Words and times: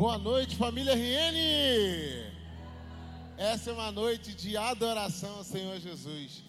Boa 0.00 0.16
noite, 0.16 0.56
família 0.56 0.94
RN! 0.94 2.32
Essa 3.36 3.68
é 3.68 3.72
uma 3.74 3.92
noite 3.92 4.32
de 4.32 4.56
adoração 4.56 5.36
ao 5.36 5.44
Senhor 5.44 5.78
Jesus. 5.78 6.42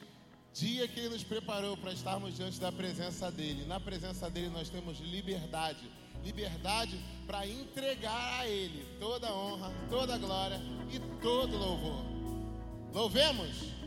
Dia 0.54 0.88
que 0.88 0.98
Ele 0.98 1.10
nos 1.10 1.24
preparou 1.26 1.76
para 1.76 1.91
estarmos 1.91 2.38
diante 2.38 2.62
da 2.62 2.72
presença 2.72 3.30
dEle. 3.30 3.66
Na 3.66 3.77
presença 3.77 4.30
dEle 4.30 4.48
nós 4.48 4.70
temos 4.70 5.02
liberdade. 5.02 5.91
Liberdade 6.24 6.98
para 7.27 7.46
entregar 7.46 8.40
a 8.40 8.48
Ele 8.48 8.88
toda 9.02 9.27
a 9.27 9.36
honra, 9.36 9.74
toda 9.90 10.16
a 10.16 10.18
glória 10.18 10.62
e 10.90 10.98
todo 11.22 11.54
o 11.54 11.60
louvor. 11.60 12.05
Louvemos! 12.94 13.80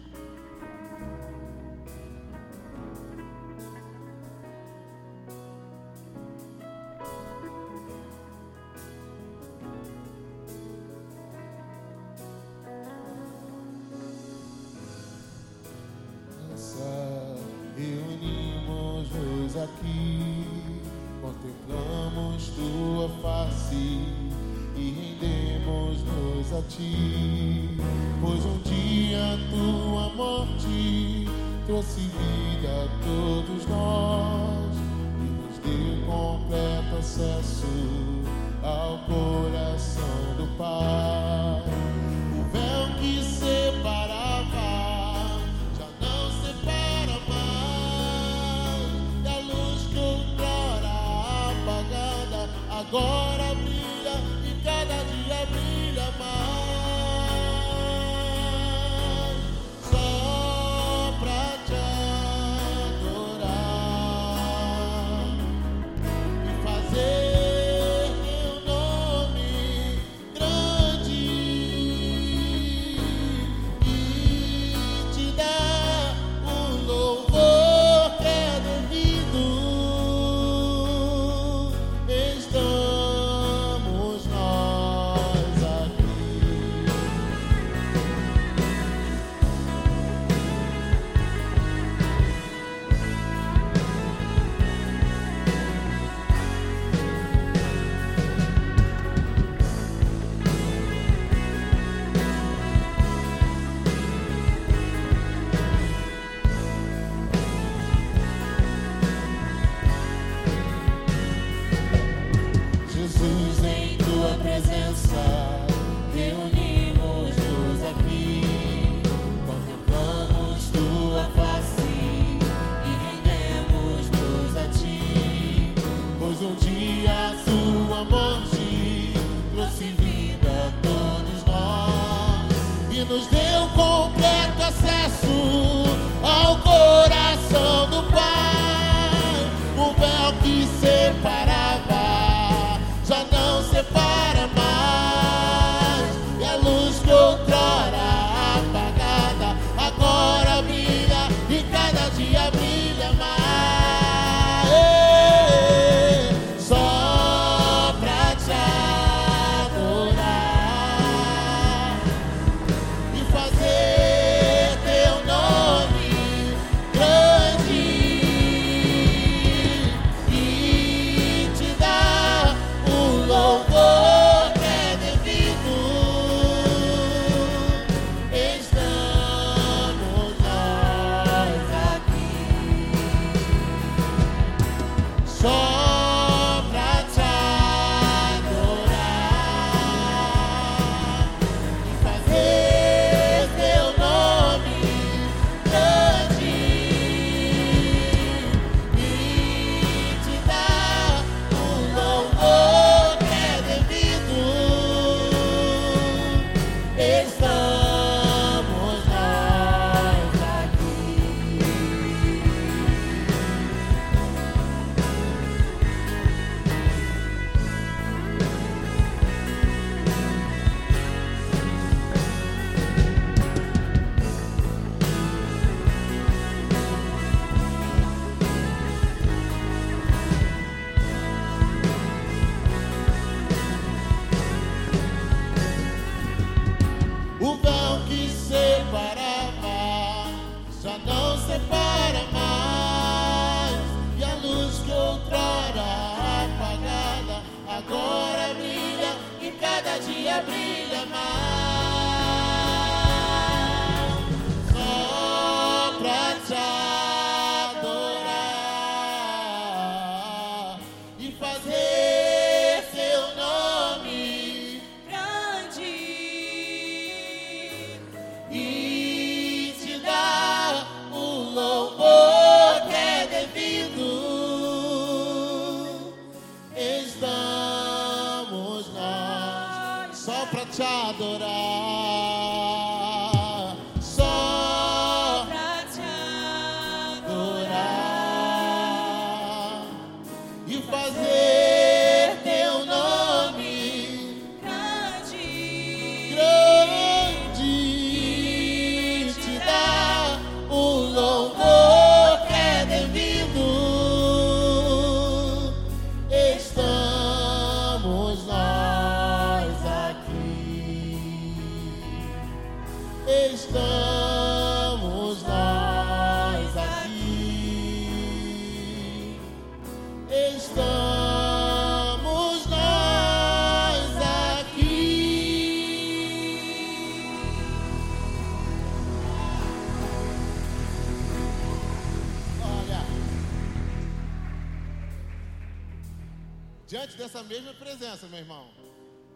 Diante 337.04 337.16
dessa 337.18 337.42
mesma 337.42 337.74
presença, 337.74 338.26
meu 338.28 338.38
irmão, 338.38 338.66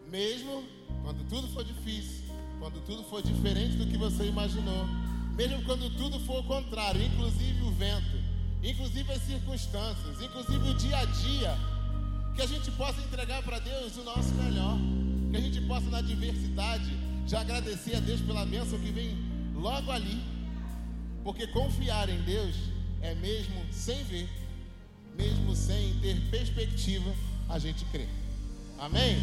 mesmo 0.09 0.63
quando 1.03 1.23
tudo 1.29 1.47
for 1.49 1.63
difícil, 1.63 2.25
quando 2.59 2.83
tudo 2.83 3.03
for 3.03 3.21
diferente 3.21 3.75
do 3.77 3.85
que 3.85 3.95
você 3.95 4.25
imaginou, 4.25 4.87
mesmo 5.35 5.61
quando 5.63 5.87
tudo 5.95 6.19
for 6.21 6.39
o 6.39 6.43
contrário, 6.43 6.99
inclusive 6.99 7.61
o 7.61 7.71
vento, 7.71 8.17
inclusive 8.63 9.11
as 9.11 9.21
circunstâncias, 9.21 10.19
inclusive 10.19 10.67
o 10.67 10.73
dia 10.73 10.97
a 10.97 11.05
dia, 11.05 11.57
que 12.35 12.41
a 12.41 12.47
gente 12.47 12.71
possa 12.71 12.99
entregar 13.01 13.43
para 13.43 13.59
Deus 13.59 13.95
o 13.97 14.03
nosso 14.03 14.33
melhor, 14.33 14.77
que 15.29 15.37
a 15.37 15.41
gente 15.41 15.61
possa 15.61 15.89
na 15.91 15.99
adversidade 15.99 16.89
já 17.27 17.41
agradecer 17.41 17.95
a 17.95 17.99
Deus 17.99 18.19
pela 18.21 18.47
bênção 18.47 18.79
que 18.79 18.91
vem 18.91 19.15
logo 19.53 19.91
ali, 19.91 20.19
porque 21.23 21.45
confiar 21.45 22.09
em 22.09 22.19
Deus 22.23 22.55
é 23.01 23.13
mesmo 23.13 23.63
sem 23.71 24.03
ver, 24.05 24.27
mesmo 25.15 25.55
sem 25.55 25.93
ter 25.99 26.19
perspectiva, 26.31 27.13
a 27.49 27.57
gente 27.57 27.83
crê. 27.85 28.05
Amém? 28.77 29.17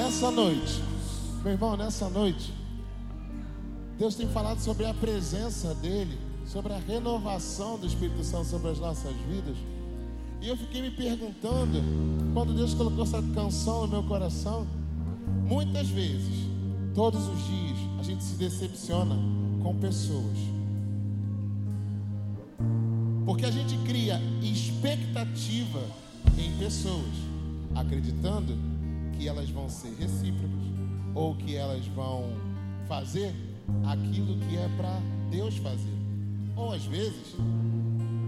Nessa 0.00 0.30
noite, 0.30 0.82
meu 1.42 1.52
irmão, 1.52 1.76
nessa 1.76 2.08
noite, 2.08 2.54
Deus 3.98 4.14
tem 4.14 4.26
falado 4.28 4.58
sobre 4.58 4.86
a 4.86 4.94
presença 4.94 5.74
dEle, 5.74 6.18
sobre 6.46 6.72
a 6.72 6.78
renovação 6.78 7.78
do 7.78 7.86
Espírito 7.86 8.24
Santo 8.24 8.46
sobre 8.46 8.70
as 8.70 8.78
nossas 8.78 9.14
vidas. 9.28 9.58
E 10.40 10.48
eu 10.48 10.56
fiquei 10.56 10.80
me 10.80 10.90
perguntando, 10.90 11.82
quando 12.32 12.54
Deus 12.54 12.72
colocou 12.72 13.04
essa 13.04 13.22
canção 13.34 13.82
no 13.82 13.88
meu 13.88 14.02
coração, 14.04 14.66
muitas 15.46 15.90
vezes, 15.90 16.46
todos 16.94 17.20
os 17.28 17.44
dias, 17.44 17.78
a 17.98 18.02
gente 18.02 18.24
se 18.24 18.36
decepciona 18.36 19.14
com 19.62 19.76
pessoas. 19.76 20.38
Porque 23.26 23.44
a 23.44 23.50
gente 23.50 23.76
cria 23.84 24.18
expectativa 24.40 25.84
em 26.38 26.56
pessoas, 26.56 27.12
acreditando 27.74 28.79
que 29.20 29.28
elas 29.28 29.50
vão 29.50 29.68
ser 29.68 29.94
recíprocas 29.98 30.58
ou 31.14 31.34
que 31.34 31.54
elas 31.54 31.86
vão 31.88 32.32
fazer 32.88 33.34
aquilo 33.84 34.38
que 34.38 34.56
é 34.56 34.66
para 34.78 34.98
Deus 35.30 35.58
fazer. 35.58 35.94
Ou 36.56 36.72
às 36.72 36.86
vezes, 36.86 37.36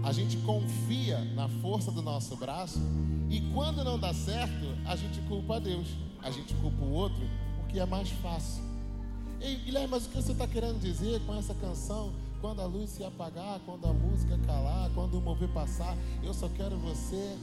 a 0.03 0.11
gente 0.11 0.37
confia 0.37 1.17
na 1.33 1.49
força 1.49 1.91
do 1.91 2.03
nosso 2.03 2.35
braço 2.37 2.79
e 3.27 3.41
quando 3.53 3.83
não 3.83 3.97
dá 3.97 4.13
certo, 4.13 4.65
a 4.85 4.95
gente 4.95 5.19
culpa 5.21 5.55
a 5.55 5.59
Deus, 5.59 5.87
a 6.21 6.29
gente 6.29 6.53
culpa 6.55 6.83
o 6.83 6.91
outro, 6.91 7.27
porque 7.57 7.79
é 7.79 7.85
mais 7.87 8.09
fácil. 8.09 8.63
Ei, 9.41 9.55
Guilherme, 9.55 9.87
mas 9.89 10.05
o 10.05 10.09
que 10.09 10.17
você 10.17 10.31
está 10.31 10.47
querendo 10.47 10.79
dizer 10.79 11.19
com 11.25 11.33
essa 11.35 11.55
canção? 11.55 12.13
Quando 12.39 12.61
a 12.61 12.65
luz 12.65 12.91
se 12.91 13.03
apagar, 13.03 13.59
quando 13.65 13.87
a 13.87 13.93
música 13.93 14.37
calar, 14.45 14.91
quando 14.93 15.17
o 15.17 15.21
mover 15.21 15.49
passar, 15.49 15.97
eu 16.21 16.35
só 16.35 16.47
quero 16.49 16.77
você. 16.77 17.35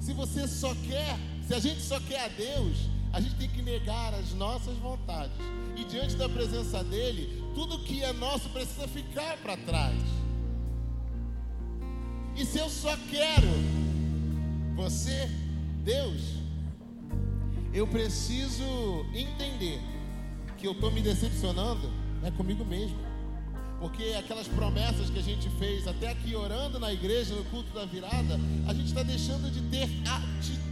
Se 0.00 0.14
você 0.14 0.48
só 0.48 0.74
quer, 0.76 1.18
se 1.50 1.54
a 1.54 1.58
gente 1.58 1.80
só 1.82 1.98
quer 1.98 2.26
a 2.26 2.28
Deus, 2.28 2.76
a 3.12 3.20
gente 3.20 3.34
tem 3.34 3.48
que 3.48 3.60
negar 3.60 4.14
as 4.14 4.32
nossas 4.34 4.76
vontades. 4.76 5.36
E 5.76 5.82
diante 5.82 6.14
da 6.14 6.28
presença 6.28 6.84
dele, 6.84 7.42
tudo 7.56 7.80
que 7.80 8.04
é 8.04 8.12
nosso 8.12 8.48
precisa 8.50 8.86
ficar 8.86 9.36
para 9.38 9.56
trás. 9.56 10.00
E 12.36 12.46
se 12.46 12.56
eu 12.56 12.70
só 12.70 12.96
quero 13.10 13.48
você, 14.76 15.28
Deus, 15.82 16.20
eu 17.74 17.84
preciso 17.84 18.64
entender 19.12 19.80
que 20.56 20.68
eu 20.68 20.72
estou 20.72 20.92
me 20.92 21.02
decepcionando 21.02 21.90
é 22.22 22.30
comigo 22.30 22.64
mesmo. 22.64 22.96
Porque 23.80 24.14
aquelas 24.16 24.46
promessas 24.46 25.10
que 25.10 25.18
a 25.18 25.22
gente 25.22 25.50
fez 25.58 25.88
até 25.88 26.10
aqui 26.10 26.36
orando 26.36 26.78
na 26.78 26.92
igreja, 26.92 27.34
no 27.34 27.44
culto 27.46 27.74
da 27.74 27.86
virada, 27.86 28.38
a 28.68 28.72
gente 28.72 28.86
está 28.86 29.02
deixando 29.02 29.50
de 29.50 29.60
ter 29.62 29.88
atitude. 30.06 30.69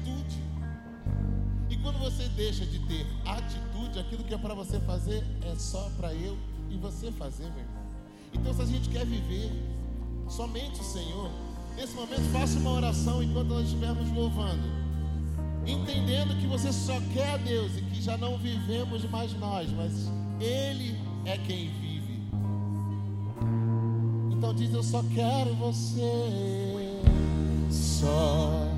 Quando 1.88 2.00
você 2.00 2.28
deixa 2.36 2.66
de 2.66 2.78
ter 2.80 3.06
atitude, 3.24 3.98
aquilo 3.98 4.22
que 4.22 4.34
é 4.34 4.36
para 4.36 4.52
você 4.52 4.78
fazer 4.80 5.24
é 5.40 5.54
só 5.56 5.90
para 5.96 6.12
eu 6.12 6.36
e 6.68 6.76
você 6.76 7.10
fazer, 7.10 7.44
meu 7.44 7.60
irmão. 7.60 7.82
Então, 8.34 8.52
se 8.52 8.60
a 8.60 8.66
gente 8.66 8.90
quer 8.90 9.06
viver 9.06 9.50
somente 10.28 10.82
o 10.82 10.84
Senhor, 10.84 11.30
nesse 11.74 11.94
momento 11.94 12.30
faça 12.30 12.58
uma 12.58 12.72
oração 12.72 13.22
enquanto 13.22 13.48
nós 13.48 13.64
estivermos 13.64 14.12
louvando. 14.12 14.68
Entendendo 15.66 16.38
que 16.38 16.46
você 16.46 16.70
só 16.74 17.00
quer 17.14 17.30
a 17.30 17.36
Deus 17.38 17.74
e 17.78 17.80
que 17.80 18.02
já 18.02 18.18
não 18.18 18.36
vivemos 18.36 19.08
mais 19.08 19.32
nós, 19.38 19.70
mas 19.72 20.12
Ele 20.38 20.94
é 21.24 21.38
quem 21.38 21.70
vive. 21.70 22.20
Então 24.30 24.52
diz: 24.52 24.74
Eu 24.74 24.82
só 24.82 25.02
quero 25.14 25.54
você. 25.54 26.02
Só 27.70 28.68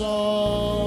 song. 0.00 0.79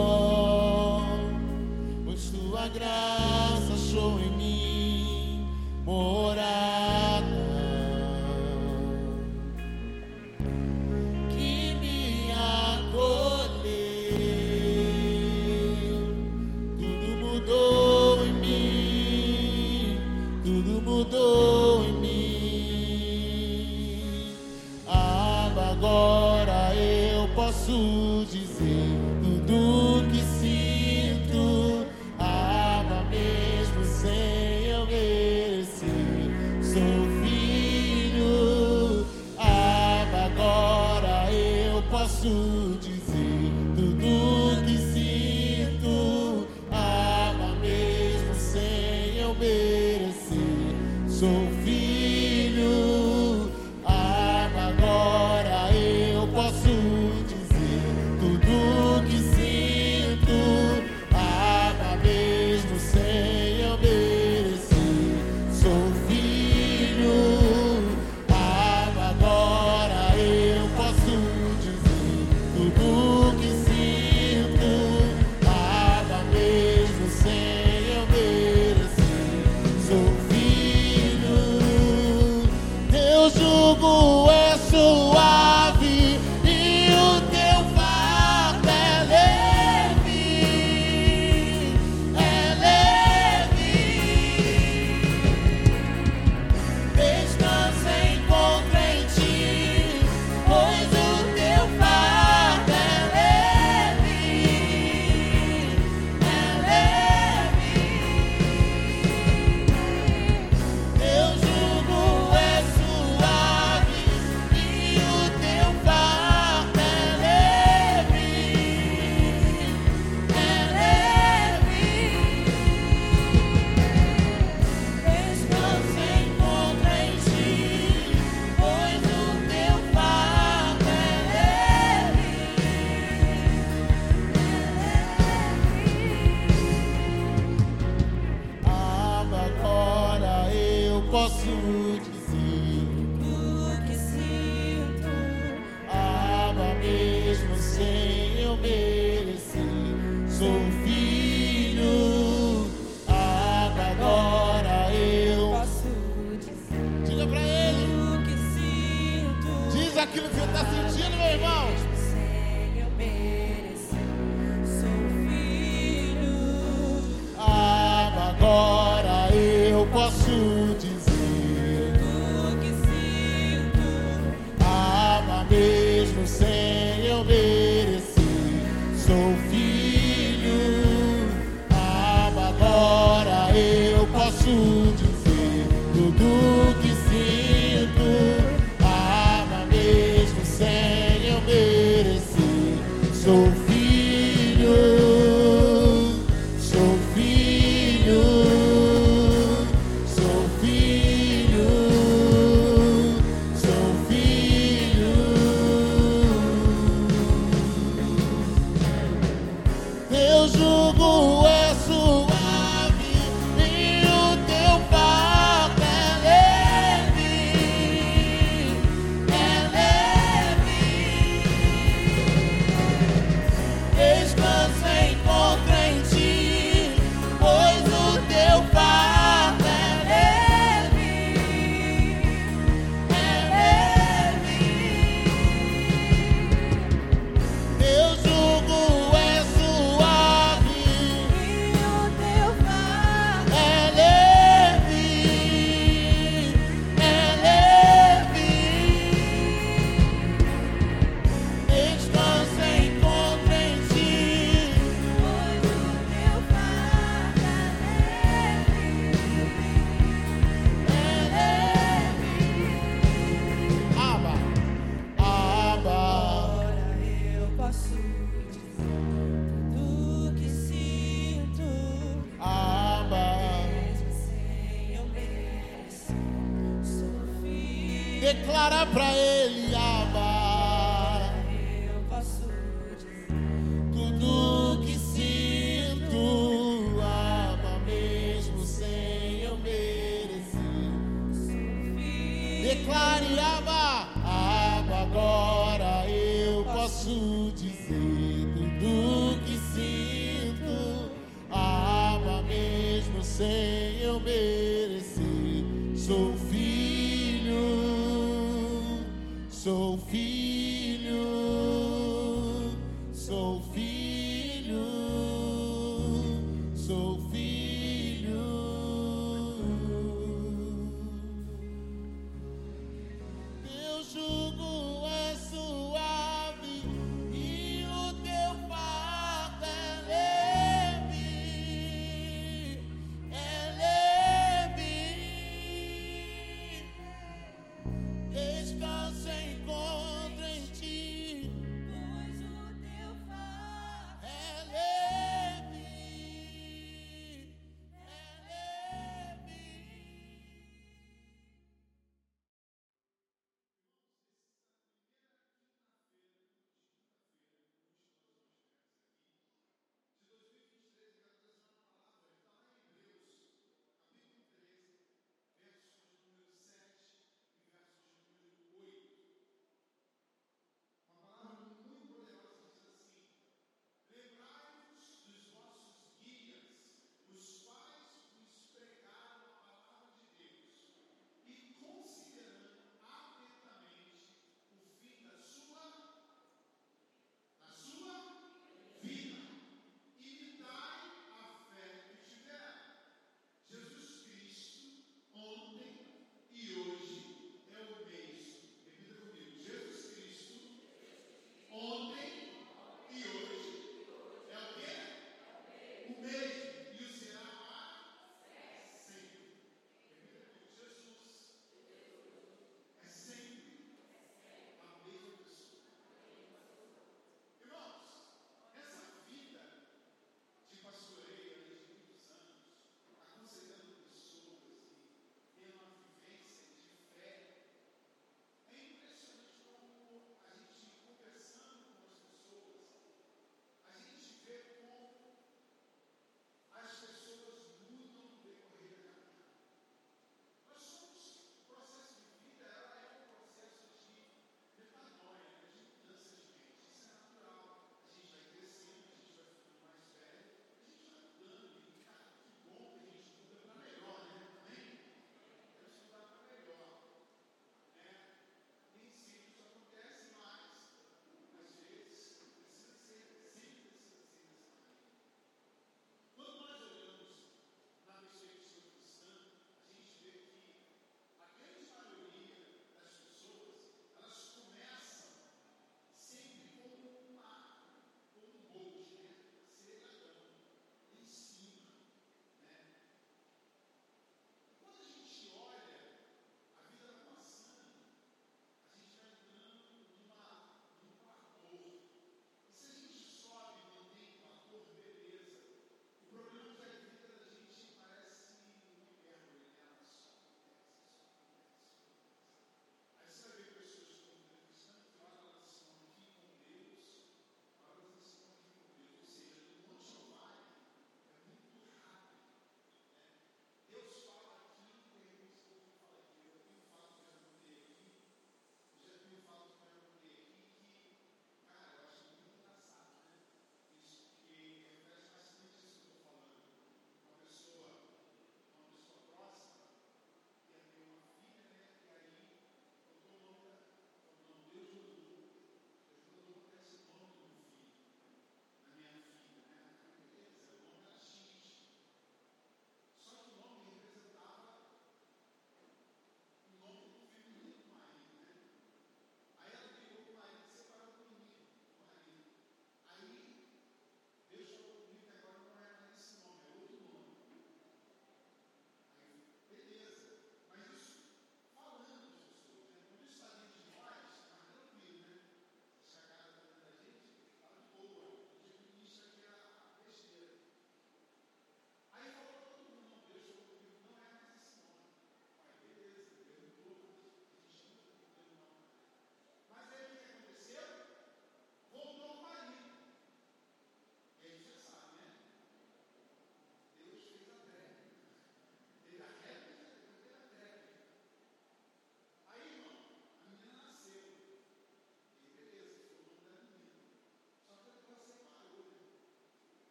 Posso 141.14 141.83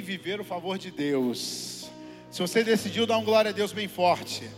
viver 0.00 0.40
o 0.40 0.44
favor 0.44 0.78
de 0.78 0.90
Deus. 0.90 1.90
Se 2.30 2.40
você 2.40 2.62
decidiu 2.62 3.06
dar 3.06 3.18
um 3.18 3.24
glória 3.24 3.50
a 3.50 3.52
Deus 3.52 3.72
bem 3.72 3.88
forte. 3.88 4.48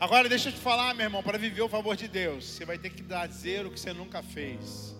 Agora 0.00 0.28
deixa 0.28 0.48
eu 0.48 0.52
te 0.52 0.58
falar, 0.58 0.94
meu 0.94 1.04
irmão, 1.04 1.22
para 1.22 1.36
viver 1.36 1.60
o 1.60 1.68
favor 1.68 1.94
de 1.94 2.08
Deus, 2.08 2.44
você 2.44 2.64
vai 2.64 2.78
ter 2.78 2.88
que 2.88 3.02
dizer 3.02 3.66
o 3.66 3.70
que 3.70 3.78
você 3.78 3.92
nunca 3.92 4.22
fez. 4.22 4.96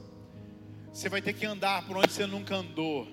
Você 0.93 1.09
vai 1.09 1.23
ter 1.23 1.33
que 1.33 1.47
andar 1.47 1.87
por 1.87 1.97
onde 1.97 2.13
você 2.13 2.27
nunca 2.27 2.57
andou. 2.57 3.09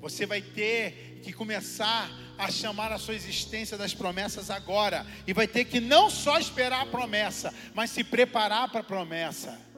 Você 0.00 0.24
vai 0.24 0.40
ter 0.40 1.20
que 1.22 1.30
começar 1.30 2.10
a 2.38 2.50
chamar 2.50 2.90
a 2.90 2.98
sua 2.98 3.14
existência 3.14 3.76
das 3.76 3.92
promessas 3.92 4.48
agora. 4.48 5.06
E 5.26 5.34
vai 5.34 5.46
ter 5.46 5.66
que 5.66 5.78
não 5.78 6.08
só 6.08 6.38
esperar 6.38 6.82
a 6.82 6.86
promessa, 6.86 7.52
mas 7.74 7.90
se 7.90 8.02
preparar 8.02 8.70
para 8.70 8.80
a 8.80 8.84
promessa. 8.84 9.69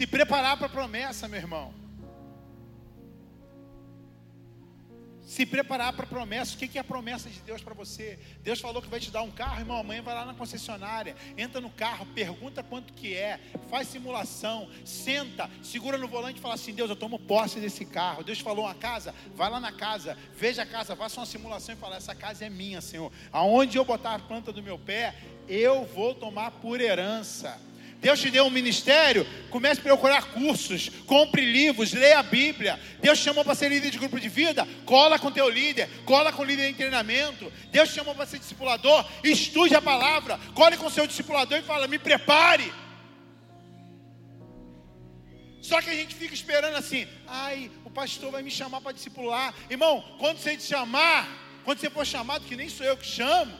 Se 0.00 0.06
preparar 0.06 0.56
para 0.56 0.64
a 0.66 0.70
promessa, 0.70 1.28
meu 1.28 1.38
irmão. 1.38 1.74
Se 5.20 5.44
preparar 5.44 5.92
para 5.92 6.06
a 6.06 6.08
promessa. 6.08 6.54
O 6.54 6.58
que 6.58 6.78
é 6.78 6.80
a 6.80 6.84
promessa 6.84 7.28
de 7.28 7.38
Deus 7.40 7.62
para 7.62 7.74
você? 7.74 8.18
Deus 8.42 8.58
falou 8.60 8.80
que 8.80 8.88
vai 8.88 8.98
te 8.98 9.10
dar 9.10 9.20
um 9.20 9.30
carro, 9.30 9.60
irmão. 9.60 9.76
Amanhã 9.76 10.00
vai 10.00 10.14
lá 10.14 10.24
na 10.24 10.32
concessionária, 10.32 11.14
entra 11.36 11.60
no 11.60 11.68
carro, 11.68 12.06
pergunta 12.14 12.62
quanto 12.62 12.94
que 12.94 13.14
é, 13.14 13.38
faz 13.68 13.88
simulação, 13.88 14.70
senta, 14.86 15.50
segura 15.62 15.98
no 15.98 16.08
volante 16.08 16.38
e 16.38 16.40
fala 16.40 16.54
assim: 16.54 16.72
Deus, 16.72 16.88
eu 16.88 16.96
tomo 16.96 17.18
posse 17.18 17.60
desse 17.60 17.84
carro. 17.84 18.24
Deus 18.24 18.40
falou 18.40 18.64
uma 18.64 18.74
casa, 18.74 19.14
vai 19.36 19.50
lá 19.50 19.60
na 19.60 19.70
casa, 19.70 20.16
veja 20.34 20.62
a 20.62 20.66
casa, 20.66 20.96
faça 20.96 21.20
uma 21.20 21.26
simulação 21.26 21.74
e 21.74 21.78
fala: 21.78 21.96
essa 21.96 22.14
casa 22.14 22.46
é 22.46 22.48
minha, 22.48 22.80
Senhor. 22.80 23.12
Aonde 23.30 23.76
eu 23.76 23.84
botar 23.84 24.14
a 24.14 24.18
planta 24.18 24.50
do 24.50 24.62
meu 24.62 24.78
pé, 24.78 25.14
eu 25.46 25.84
vou 25.84 26.14
tomar 26.14 26.52
por 26.52 26.80
herança. 26.80 27.68
Deus 28.00 28.18
te 28.18 28.30
deu 28.30 28.46
um 28.46 28.50
ministério, 28.50 29.26
comece 29.50 29.80
a 29.80 29.84
procurar 29.84 30.32
cursos, 30.32 30.88
compre 31.06 31.44
livros, 31.44 31.92
leia 31.92 32.20
a 32.20 32.22
Bíblia. 32.22 32.80
Deus 33.00 33.18
te 33.18 33.24
chamou 33.24 33.44
para 33.44 33.54
ser 33.54 33.68
líder 33.68 33.90
de 33.90 33.98
grupo 33.98 34.18
de 34.18 34.28
vida, 34.28 34.66
cola 34.86 35.18
com 35.18 35.30
teu 35.30 35.48
líder, 35.50 35.88
cola 36.06 36.32
com 36.32 36.40
o 36.40 36.44
líder 36.44 36.70
em 36.70 36.74
treinamento. 36.74 37.52
Deus 37.70 37.90
te 37.90 37.96
chamou 37.96 38.14
para 38.14 38.24
ser 38.24 38.38
discipulador, 38.38 39.04
estude 39.22 39.74
a 39.74 39.82
palavra, 39.82 40.40
cole 40.54 40.78
com 40.78 40.88
seu 40.88 41.06
discipulador 41.06 41.58
e 41.58 41.62
fala: 41.62 41.86
me 41.86 41.98
prepare. 41.98 42.72
Só 45.60 45.82
que 45.82 45.90
a 45.90 45.94
gente 45.94 46.14
fica 46.14 46.32
esperando 46.32 46.76
assim, 46.76 47.06
ai, 47.28 47.70
o 47.84 47.90
pastor 47.90 48.32
vai 48.32 48.42
me 48.42 48.50
chamar 48.50 48.80
para 48.80 48.92
discipular. 48.92 49.54
Irmão, 49.68 50.02
quando 50.18 50.38
você 50.38 50.56
te 50.56 50.62
chamar, 50.62 51.28
quando 51.64 51.80
você 51.80 51.90
for 51.90 52.06
chamado, 52.06 52.46
que 52.46 52.56
nem 52.56 52.70
sou 52.70 52.86
eu 52.86 52.96
que 52.96 53.06
chamo, 53.06 53.52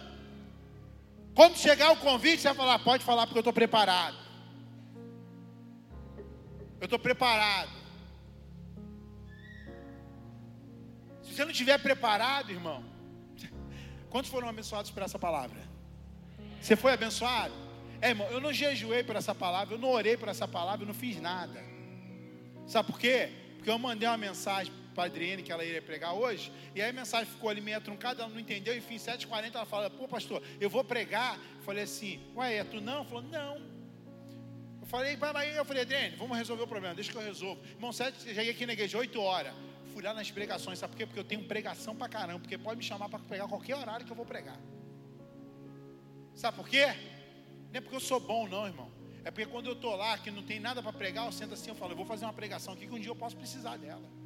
quando 1.35 1.59
chegar 1.59 1.93
o 1.93 1.97
convite, 1.97 2.41
você 2.41 2.49
vai 2.49 2.57
falar, 2.57 2.79
pode 2.79 3.05
falar 3.05 3.27
porque 3.27 3.39
eu 3.39 3.43
estou 3.43 3.53
preparado. 3.53 4.30
Eu 6.81 6.87
estou 6.87 6.99
preparado. 6.99 7.71
Se 11.23 11.35
você 11.35 11.45
não 11.45 11.51
estiver 11.51 11.79
preparado, 11.79 12.51
irmão, 12.51 12.83
quantos 14.09 14.31
foram 14.31 14.49
abençoados 14.49 14.91
por 14.91 15.03
essa 15.03 15.19
palavra? 15.19 15.61
Você 16.61 16.75
foi 16.77 16.93
abençoado? 16.93 17.53
É, 18.01 18.09
irmão, 18.09 18.27
eu 18.29 18.41
não 18.41 18.51
jejuei 18.51 19.05
por 19.05 19.15
essa 19.15 19.35
palavra, 19.35 19.75
eu 19.75 19.79
não 19.79 19.91
orei 19.91 20.17
por 20.17 20.29
essa 20.29 20.49
palavra, 20.49 20.83
eu 20.83 20.87
não 20.87 20.95
fiz 20.95 21.21
nada. 21.21 21.63
Sabe 22.67 22.91
por 22.91 22.99
quê? 22.99 23.31
Porque 23.57 23.69
eu 23.69 23.79
mandei 23.79 24.09
uma 24.09 24.17
mensagem 24.17 24.73
para 24.95 25.05
a 25.05 25.07
Adriane 25.07 25.43
que 25.43 25.53
ela 25.53 25.63
iria 25.63 25.83
pregar 25.83 26.15
hoje, 26.15 26.51
e 26.75 26.81
aí 26.81 26.89
a 26.89 26.93
mensagem 26.95 27.31
ficou 27.31 27.51
ali 27.51 27.61
meio 27.61 27.81
truncada, 27.83 28.23
ela 28.23 28.33
não 28.33 28.41
entendeu, 28.41 28.75
enfim, 28.77 28.97
7h40 28.97 29.55
ela 29.55 29.67
fala, 29.67 29.91
pô 29.91 30.09
pastor, 30.09 30.43
eu 30.59 30.71
vou 30.71 30.83
pregar. 30.83 31.39
Eu 31.59 31.63
falei 31.63 31.85
assim, 31.85 32.21
ué, 32.35 32.57
é 32.57 32.65
tu 32.65 32.81
não? 32.81 33.05
Falou, 33.05 33.23
não 33.23 33.80
falei, 34.91 35.17
pai, 35.17 35.57
eu 35.57 35.65
falei, 35.65 35.83
Adriane, 35.83 36.17
vamos 36.17 36.37
resolver 36.37 36.65
o 36.65 36.67
problema, 36.67 36.95
deixa 36.95 37.13
que 37.13 37.17
eu 37.17 37.23
resolvo. 37.23 37.63
Irmão, 37.65 37.93
sete, 37.93 38.19
cheguei 38.23 38.51
aqui 38.51 38.67
na 38.67 38.73
igreja 38.73 38.99
8 38.99 39.21
horas. 39.21 39.55
Fui 39.93 40.03
lá 40.03 40.13
nas 40.13 40.31
pregações, 40.31 40.79
sabe 40.79 40.93
por 40.93 40.99
quê? 40.99 41.07
Porque 41.07 41.21
eu 41.21 41.25
tenho 41.25 41.45
pregação 41.45 41.95
pra 41.95 42.09
caramba, 42.09 42.41
porque 42.41 42.59
pode 42.59 42.79
me 42.79 42.83
chamar 42.83 43.09
para 43.09 43.19
pregar 43.21 43.49
qualquer 43.49 43.77
horário 43.77 44.05
que 44.05 44.13
eu 44.13 44.17
vou 44.17 44.27
pregar. 44.27 44.59
Sabe 46.35 46.57
por 46.57 46.69
quê? 46.69 46.87
Não 47.71 47.79
é 47.79 47.81
porque 47.81 47.97
eu 47.97 48.01
sou 48.01 48.19
bom, 48.19 48.49
não, 48.49 48.67
irmão. 48.67 48.91
É 49.25 49.31
porque 49.31 49.47
quando 49.47 49.67
eu 49.67 49.75
estou 49.75 49.95
lá, 49.95 50.19
que 50.19 50.31
não 50.31 50.43
tem 50.43 50.59
nada 50.59 50.83
para 50.83 50.93
pregar, 50.93 51.27
eu 51.27 51.33
sento 51.33 51.55
assim, 51.55 51.71
eu 51.71 51.77
falo, 51.77 51.93
eu 51.93 51.97
vou 51.97 52.07
fazer 52.07 52.25
uma 52.25 52.33
pregação 52.33 52.75
aqui 52.75 52.87
que 52.87 52.95
um 52.95 52.99
dia 52.99 53.11
eu 53.11 53.17
posso 53.17 53.37
precisar 53.37 53.77
dela. 53.77 54.20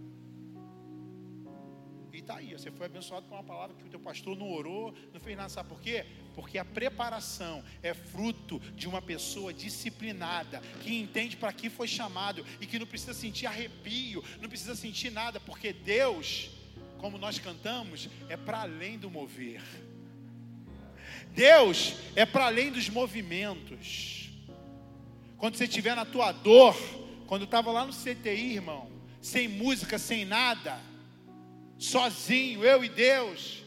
E 2.14 2.18
está 2.18 2.36
aí, 2.36 2.52
você 2.52 2.70
foi 2.70 2.86
abençoado 2.86 3.26
com 3.26 3.34
uma 3.34 3.42
palavra 3.42 3.74
que 3.74 3.82
o 3.82 3.90
teu 3.90 3.98
pastor 3.98 4.38
não 4.38 4.52
orou, 4.52 4.94
não 5.12 5.18
fez 5.18 5.36
nada. 5.36 5.48
Sabe 5.48 5.68
por 5.68 5.80
quê? 5.80 6.06
Porque 6.32 6.58
a 6.58 6.64
preparação 6.64 7.64
é 7.82 7.92
fruto 7.92 8.60
de 8.76 8.86
uma 8.86 9.02
pessoa 9.02 9.52
disciplinada, 9.52 10.60
que 10.80 10.94
entende 10.94 11.36
para 11.36 11.52
que 11.52 11.68
foi 11.68 11.88
chamado 11.88 12.46
e 12.60 12.66
que 12.66 12.78
não 12.78 12.86
precisa 12.86 13.12
sentir 13.12 13.46
arrepio, 13.46 14.22
não 14.40 14.48
precisa 14.48 14.76
sentir 14.76 15.10
nada, 15.10 15.40
porque 15.40 15.72
Deus, 15.72 16.50
como 16.98 17.18
nós 17.18 17.40
cantamos, 17.40 18.08
é 18.28 18.36
para 18.36 18.60
além 18.60 18.96
do 18.96 19.10
mover. 19.10 19.60
Deus 21.32 21.96
é 22.14 22.24
para 22.24 22.46
além 22.46 22.70
dos 22.70 22.88
movimentos. 22.88 24.30
Quando 25.36 25.56
você 25.56 25.64
estiver 25.64 25.96
na 25.96 26.04
tua 26.04 26.30
dor, 26.30 26.76
quando 27.26 27.42
eu 27.42 27.46
estava 27.46 27.72
lá 27.72 27.84
no 27.84 27.92
CTI, 27.92 28.54
irmão, 28.54 28.88
sem 29.20 29.48
música, 29.48 29.98
sem 29.98 30.24
nada, 30.24 30.80
sozinho, 31.78 32.64
eu 32.64 32.84
e 32.84 32.88
Deus. 32.88 33.64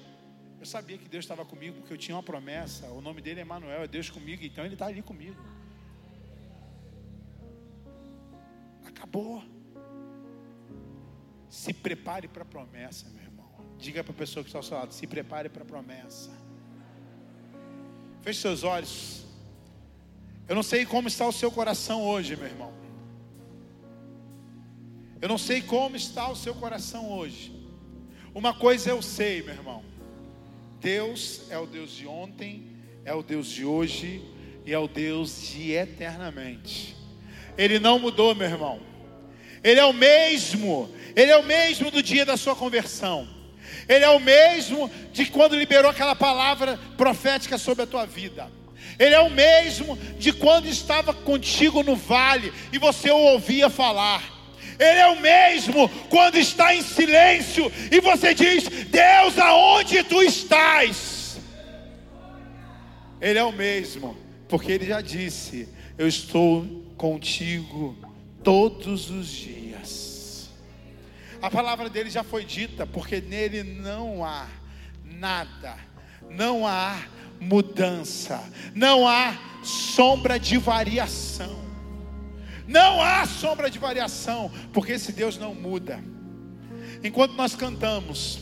Eu 0.60 0.66
sabia 0.66 0.98
que 0.98 1.08
Deus 1.08 1.24
estava 1.24 1.46
comigo 1.46 1.78
porque 1.78 1.94
eu 1.94 1.98
tinha 1.98 2.16
uma 2.16 2.24
promessa. 2.24 2.88
O 2.88 3.02
nome 3.02 3.22
dele 3.22 3.40
é 3.40 3.44
Emanuel, 3.44 3.84
é 3.84 3.88
Deus 3.88 4.10
comigo, 4.10 4.44
então 4.44 4.66
ele 4.66 4.74
está 4.74 4.88
ali 4.88 5.02
comigo. 5.02 5.40
Acabou. 8.86 9.44
Se 11.50 11.74
prepare 11.74 12.28
para 12.28 12.42
a 12.42 12.46
promessa, 12.46 13.10
meu 13.10 13.24
irmão. 13.24 13.48
Diga 13.78 14.04
para 14.04 14.14
a 14.14 14.18
pessoa 14.18 14.44
que 14.44 14.50
está 14.50 14.60
ao 14.60 14.64
seu 14.64 14.78
lado: 14.78 14.94
se 14.94 15.06
prepare 15.06 15.50
para 15.50 15.64
a 15.64 15.66
promessa. 15.66 16.32
Feche 18.22 18.42
seus 18.42 18.64
olhos. 18.64 19.26
Eu 20.48 20.56
não 20.56 20.64
sei 20.64 20.86
como 20.86 21.08
está 21.08 21.28
o 21.28 21.32
seu 21.32 21.52
coração 21.52 22.04
hoje, 22.04 22.36
meu 22.36 22.48
irmão. 22.48 22.74
Eu 25.22 25.30
não 25.30 25.38
sei 25.38 25.62
como 25.62 25.96
está 25.96 26.30
o 26.30 26.36
seu 26.36 26.54
coração 26.56 27.12
hoje. 27.12 27.57
Uma 28.38 28.54
coisa 28.54 28.92
eu 28.92 29.02
sei, 29.02 29.42
meu 29.42 29.56
irmão. 29.56 29.84
Deus 30.80 31.50
é 31.50 31.58
o 31.58 31.66
Deus 31.66 31.90
de 31.90 32.06
ontem, 32.06 32.68
é 33.04 33.12
o 33.12 33.24
Deus 33.24 33.48
de 33.48 33.66
hoje 33.66 34.22
e 34.64 34.72
é 34.72 34.78
o 34.78 34.88
Deus 34.88 35.48
de 35.48 35.72
eternamente. 35.72 36.96
Ele 37.58 37.80
não 37.80 37.98
mudou, 37.98 38.36
meu 38.36 38.48
irmão. 38.48 38.80
Ele 39.64 39.80
é 39.80 39.86
o 39.86 39.92
mesmo. 39.92 40.88
Ele 41.16 41.32
é 41.32 41.38
o 41.38 41.44
mesmo 41.44 41.90
do 41.90 42.04
dia 42.04 42.24
da 42.28 42.38
sua 42.38 42.56
conversão. 42.56 43.28
Ele 43.90 44.06
é 44.06 44.10
o 44.10 44.20
mesmo 44.20 44.88
de 45.12 45.26
quando 45.26 45.56
liberou 45.56 45.90
aquela 45.90 46.16
palavra 46.16 46.80
profética 46.96 47.58
sobre 47.58 47.86
a 47.86 47.88
tua 47.88 48.06
vida. 48.06 48.52
Ele 49.00 49.16
é 49.16 49.20
o 49.20 49.32
mesmo 49.32 49.98
de 50.20 50.32
quando 50.32 50.68
estava 50.68 51.12
contigo 51.12 51.82
no 51.82 51.96
vale 51.96 52.54
e 52.72 52.78
você 52.78 53.10
o 53.10 53.18
ouvia 53.18 53.68
falar. 53.68 54.37
Ele 54.80 55.00
é 55.00 55.08
o 55.08 55.20
mesmo 55.20 55.90
quando 56.10 56.38
está 56.38 56.76
em 56.76 56.82
silêncio 56.82 57.72
e 57.92 58.00
você 58.00 58.34
diz: 58.34 58.64
Deus, 58.64 59.38
aonde 59.38 60.04
tu 60.04 60.22
estás? 60.22 61.40
Ele 63.20 63.40
é 63.40 63.44
o 63.44 63.52
mesmo, 63.52 64.16
porque 64.48 64.72
ele 64.72 64.86
já 64.86 65.02
disse: 65.02 65.68
Eu 65.98 66.08
estou 66.08 66.66
contigo 66.96 67.98
todos 68.44 69.10
os 69.10 69.28
dias. 69.28 70.50
A 71.42 71.50
palavra 71.50 71.90
dele 71.90 72.10
já 72.10 72.24
foi 72.24 72.44
dita, 72.44 72.86
porque 72.86 73.22
nele 73.22 73.64
não 73.64 74.24
há 74.24 74.48
nada, 75.04 75.76
não 76.30 76.66
há 76.66 76.98
mudança, 77.40 78.44
não 78.74 79.08
há 79.08 79.38
sombra 79.64 80.40
de 80.40 80.58
variação. 80.58 81.67
Não 82.68 83.02
há 83.02 83.26
sombra 83.26 83.70
de 83.70 83.80
variação, 83.80 84.52
porque 84.74 84.92
esse 84.92 85.14
Deus 85.14 85.38
não 85.38 85.56
muda. 85.56 86.04
Enquanto 87.02 87.34
nós 87.34 87.56
cantamos, 87.56 88.40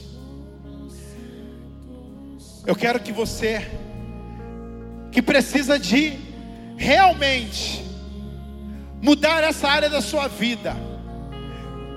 eu 2.66 2.76
quero 2.76 3.00
que 3.00 3.12
você, 3.12 3.70
que 5.12 5.22
precisa 5.22 5.78
de 5.78 6.18
realmente 6.76 7.86
mudar 9.00 9.44
essa 9.44 9.68
área 9.68 9.90
da 9.90 10.02
sua 10.02 10.28
vida, 10.28 10.76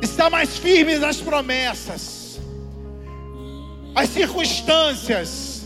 estar 0.02 0.28
mais 0.28 0.58
firme 0.58 0.98
nas 0.98 1.16
promessas, 1.16 2.38
as 3.94 4.10
circunstâncias, 4.10 5.64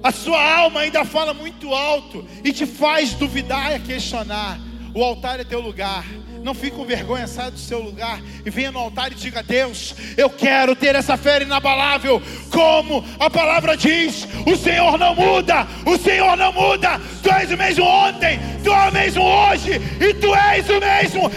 a 0.00 0.12
sua 0.12 0.40
alma 0.58 0.80
ainda 0.80 1.04
fala 1.04 1.34
muito 1.34 1.74
alto 1.74 2.24
e 2.44 2.52
te 2.52 2.64
faz 2.64 3.14
duvidar 3.14 3.76
e 3.76 3.80
questionar 3.80 4.69
O 4.94 5.04
altar 5.04 5.40
é 5.40 5.44
teu 5.44 5.60
lugar. 5.60 6.04
Não 6.42 6.54
fique 6.54 6.74
com 6.76 6.86
vergonha, 6.86 7.26
saia 7.26 7.50
do 7.50 7.58
seu 7.58 7.80
lugar 7.82 8.18
e 8.44 8.50
venha 8.50 8.72
no 8.72 8.78
altar 8.78 9.12
e 9.12 9.14
diga: 9.14 9.42
Deus, 9.42 9.94
eu 10.16 10.30
quero 10.30 10.74
ter 10.74 10.94
essa 10.94 11.16
fé 11.16 11.42
inabalável. 11.42 12.22
Como 12.50 13.04
a 13.18 13.28
palavra 13.28 13.76
diz: 13.76 14.26
o 14.46 14.56
Senhor 14.56 14.98
não 14.98 15.14
muda, 15.14 15.66
o 15.84 15.98
Senhor 15.98 16.36
não 16.36 16.52
muda. 16.52 17.00
Tu 17.22 17.30
és 17.30 17.50
o 17.50 17.56
mesmo 17.56 17.84
ontem, 17.84 18.40
tu 18.64 18.72
és 18.72 18.88
o 18.88 18.92
mesmo 18.92 19.22
hoje 19.22 19.72
e 20.00 20.14
tu 20.14 20.34
és 20.34 20.68
o 20.68 20.80
mesmo 20.80 21.30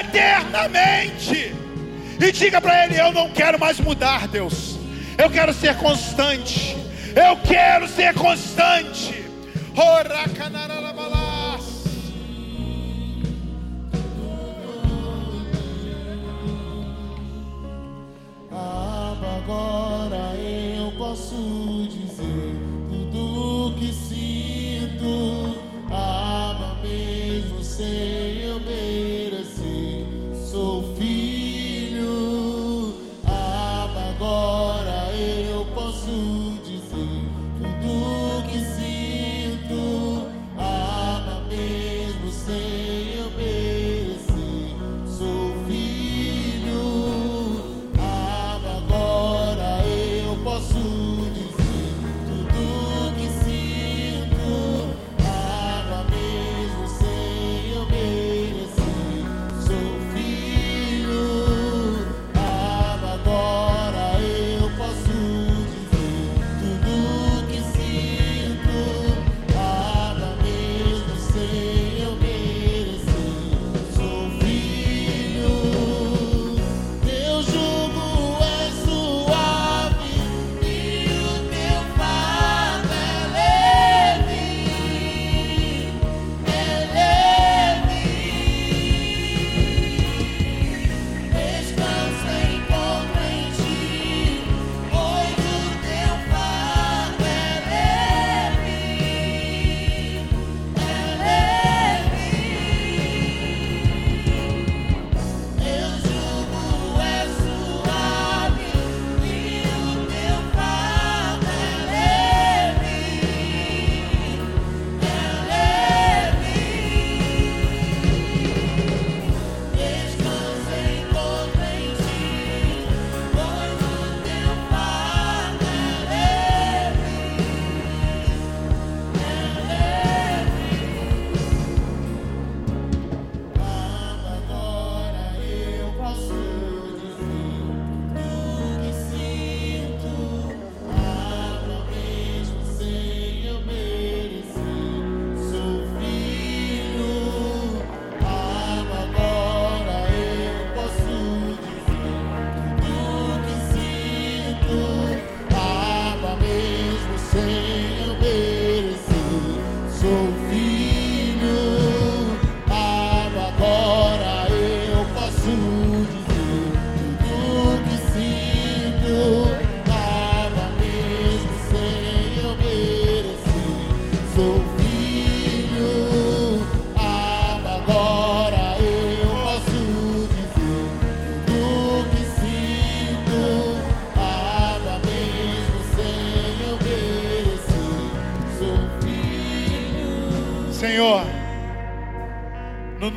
eternamente. 0.00 1.54
E 2.20 2.32
diga 2.32 2.60
para 2.60 2.84
Ele: 2.84 3.00
Eu 3.00 3.12
não 3.12 3.30
quero 3.30 3.60
mais 3.60 3.78
mudar, 3.78 4.26
Deus. 4.26 4.76
Eu 5.16 5.30
quero 5.30 5.54
ser 5.54 5.76
constante. 5.76 6.76
Eu 7.14 7.36
quero 7.36 7.86
ser 7.88 8.12
constante. 8.14 9.24
Oracanaralabalás. 9.76 11.18
Abba, 11.18 11.27
agora 19.26 20.27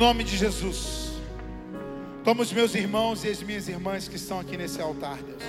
nome 0.02 0.24
de 0.24 0.36
Jesus, 0.36 1.12
toma 2.24 2.42
os 2.42 2.52
meus 2.52 2.74
irmãos 2.74 3.22
e 3.22 3.28
as 3.28 3.40
minhas 3.40 3.68
irmãs 3.68 4.08
que 4.08 4.16
estão 4.16 4.40
aqui 4.40 4.56
nesse 4.56 4.82
altar, 4.82 5.16
Deus. 5.22 5.42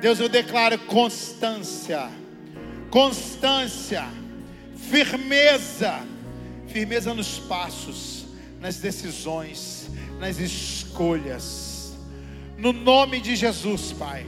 Deus, 0.00 0.18
eu 0.18 0.28
declaro 0.28 0.76
constância, 0.80 2.10
constância, 2.90 4.04
firmeza, 4.90 6.04
firmeza 6.66 7.14
nos 7.14 7.38
passos, 7.38 8.26
nas 8.60 8.78
decisões, 8.78 9.90
nas 10.18 10.40
escolhas. 10.40 11.94
No 12.58 12.72
nome 12.72 13.20
de 13.20 13.36
Jesus, 13.36 13.92
Pai, 13.92 14.26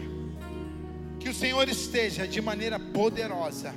que 1.18 1.28
o 1.28 1.34
Senhor 1.34 1.68
esteja 1.68 2.24
de 2.24 2.40
maneira 2.40 2.78
poderosa 2.78 3.74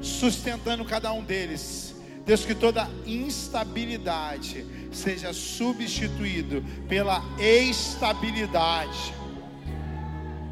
sustentando 0.00 0.84
cada 0.84 1.12
um 1.12 1.22
deles. 1.22 1.83
Deus, 2.24 2.44
que 2.44 2.54
toda 2.54 2.88
instabilidade 3.06 4.64
seja 4.90 5.32
substituído 5.32 6.64
pela 6.88 7.22
estabilidade. 7.38 9.14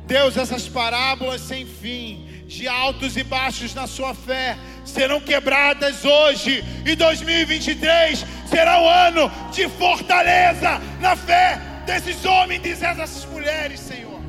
Deus, 0.06 0.36
essas 0.36 0.68
parábolas 0.68 1.40
sem 1.40 1.64
fim, 1.64 2.44
de 2.46 2.68
altos 2.68 3.16
e 3.16 3.24
baixos 3.24 3.72
na 3.72 3.86
sua 3.86 4.14
fé, 4.14 4.58
serão 4.84 5.20
quebradas 5.20 6.04
hoje. 6.04 6.62
E 6.84 6.94
2023 6.94 8.24
será 8.46 8.82
o 8.82 8.88
ano 8.88 9.30
de 9.50 9.68
fortaleza 9.70 10.78
na 11.00 11.16
fé 11.16 11.58
desses 11.86 12.24
homens 12.26 12.60
e 12.64 12.74
dessas 12.74 13.24
mulheres, 13.24 13.80
Senhor. 13.80 14.20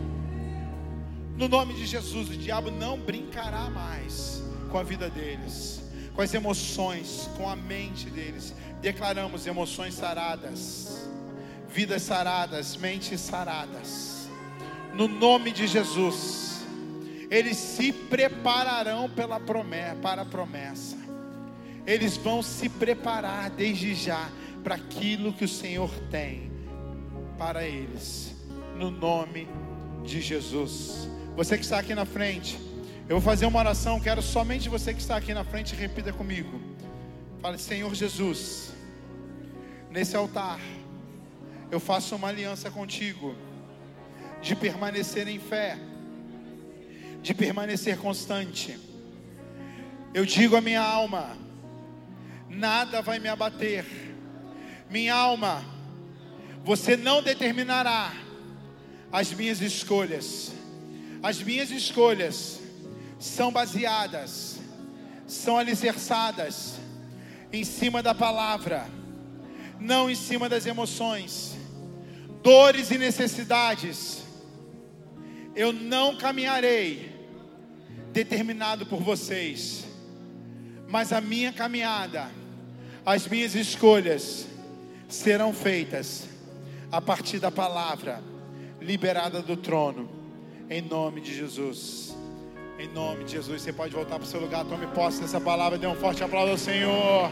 No 1.36 1.50
nome 1.50 1.74
de 1.74 1.86
Jesus, 1.86 2.30
o 2.30 2.38
diabo 2.38 2.72
não 2.72 2.98
brincará 2.98 3.70
mais 3.70 4.42
com 4.70 4.78
a 4.78 4.84
vida 4.84 5.10
deles, 5.10 5.83
com 6.14 6.22
as 6.22 6.34
emoções, 6.34 7.30
com 7.36 7.50
a 7.50 7.56
mente 7.56 8.10
deles. 8.10 8.54
Declaramos 8.82 9.48
emoções 9.48 9.94
saradas, 9.94 11.10
vidas 11.70 12.02
saradas, 12.04 12.76
mentes 12.76 13.20
saradas. 13.20 14.28
No 14.94 15.08
nome 15.08 15.52
de 15.52 15.66
Jesus, 15.66 16.64
eles 17.30 17.58
se 17.58 17.92
prepararão 17.92 19.10
pela 19.10 19.40
promessa, 19.40 19.96
para 19.96 20.22
a 20.22 20.26
promessa. 20.26 20.98
Eles 21.86 22.16
vão 22.16 22.42
se 22.42 22.70
preparar 22.70 23.50
desde 23.50 23.94
já 23.94 24.30
para 24.64 24.76
aquilo 24.76 25.34
que 25.34 25.44
o 25.44 25.48
Senhor 25.48 25.90
tem 26.12 26.52
para 27.38 27.68
eles. 27.68 28.36
No 28.78 28.90
nome 28.90 29.48
de 30.04 30.22
Jesus. 30.22 31.10
Você 31.36 31.58
que 31.58 31.64
está 31.64 31.80
aqui 31.80 31.96
na 31.96 32.06
frente, 32.06 32.58
eu 33.14 33.20
vou 33.20 33.32
fazer 33.32 33.46
uma 33.46 33.60
oração. 33.60 34.00
Quero 34.00 34.24
somente 34.24 34.68
você 34.68 34.92
que 34.92 35.00
está 35.00 35.18
aqui 35.18 35.36
na 35.36 35.44
frente 35.44 35.76
repita 35.76 36.12
comigo. 36.12 36.60
Fale, 37.40 37.60
Senhor 37.60 37.94
Jesus, 37.94 38.74
nesse 39.92 40.16
altar, 40.16 40.60
eu 41.70 41.80
faço 41.80 42.16
uma 42.16 42.30
aliança 42.30 42.72
contigo 42.72 43.36
de 44.42 44.56
permanecer 44.56 45.28
em 45.28 45.38
fé, 45.38 45.78
de 47.22 47.36
permanecer 47.36 48.00
constante. 48.00 48.80
Eu 50.12 50.26
digo 50.26 50.56
à 50.56 50.62
minha 50.62 50.82
alma: 50.82 51.38
nada 52.50 53.00
vai 53.00 53.20
me 53.20 53.30
abater. 53.30 53.86
Minha 54.90 55.14
alma, 55.14 55.64
você 56.64 56.98
não 56.98 57.22
determinará 57.22 58.12
as 59.12 59.32
minhas 59.32 59.62
escolhas. 59.62 60.52
As 61.22 61.44
minhas 61.44 61.70
escolhas 61.70 62.63
são 63.24 63.54
baseadas, 63.54 64.60
são 65.26 65.58
alicerçadas 65.58 66.74
em 67.54 67.64
cima 67.64 68.04
da 68.04 68.14
palavra, 68.14 68.86
não 69.80 70.10
em 70.10 70.16
cima 70.16 70.50
das 70.50 70.66
emoções, 70.66 71.56
dores 72.44 72.92
e 72.92 72.98
necessidades. 72.98 74.24
Eu 75.56 75.72
não 75.72 76.18
caminharei 76.18 77.16
determinado 78.12 78.86
por 78.86 79.02
vocês, 79.02 79.86
mas 80.90 81.14
a 81.14 81.22
minha 81.22 81.54
caminhada, 81.54 82.30
as 83.06 83.26
minhas 83.26 83.56
escolhas 83.56 84.46
serão 85.08 85.54
feitas 85.54 86.28
a 86.92 87.00
partir 87.00 87.40
da 87.40 87.50
palavra 87.50 88.22
liberada 88.82 89.42
do 89.42 89.56
trono, 89.56 90.10
em 90.70 90.82
nome 90.82 91.22
de 91.22 91.34
Jesus. 91.34 92.13
Em 92.84 92.90
nome 92.90 93.24
de 93.24 93.32
Jesus, 93.32 93.62
você 93.62 93.72
pode 93.72 93.94
voltar 93.94 94.16
para 94.16 94.26
o 94.26 94.28
seu 94.28 94.42
lugar. 94.42 94.66
Tome 94.66 94.86
posse 94.88 95.22
dessa 95.22 95.40
palavra. 95.40 95.78
Dê 95.78 95.88
um 95.88 95.96
forte 95.96 96.22
aplauso 96.22 96.52
ao 96.52 96.58
Senhor. 96.58 97.32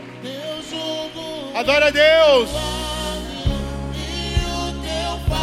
Adora 1.53 1.88
a 1.88 1.90
Deus. 1.90 2.49
E 3.94 4.40
o 4.48 4.72
teu 4.82 5.30
pai. 5.30 5.40